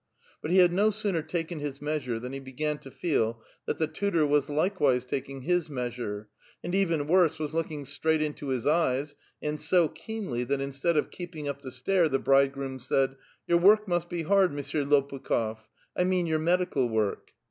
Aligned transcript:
But 0.41 0.49
be 0.49 0.57
had 0.57 0.73
no 0.73 0.89
sooner 0.89 1.21
taken 1.21 1.59
his 1.59 1.79
measure 1.79 2.19
than 2.19 2.33
he 2.33 2.39
began 2.39 2.79
to 2.79 2.89
feel 2.89 3.39
that 3.67 3.77
tlie 3.77 3.93
tutor 3.93 4.25
was 4.25 4.49
likewise 4.49 5.05
taking 5.05 5.41
his 5.43 5.69
measure, 5.69 6.27
and, 6.63 6.73
even 6.73 7.05
worse, 7.07 7.37
was 7.37 7.53
looking 7.53 7.85
straight 7.85 8.19
into 8.19 8.47
his 8.47 8.65
eyes, 8.65 9.13
and 9.43 9.61
so 9.61 9.87
keenly 9.89 10.43
that 10.45 10.59
instead 10.59 10.97
of 10.97 11.11
keeping 11.11 11.47
up 11.47 11.61
the 11.61 11.69
stare 11.69 12.09
the 12.09 12.17
bridegroom 12.17 12.79
said:—'' 12.79 13.15
Your 13.47 13.59
work 13.59 13.87
must 13.87 14.09
be 14.09 14.23
bard, 14.23 14.51
Monsieur 14.51 14.83
Lopukh6f,— 14.85 15.59
I 15.95 16.03
mean 16.03 16.25
your 16.25 16.39
medical 16.39 16.89
work." 16.89 17.33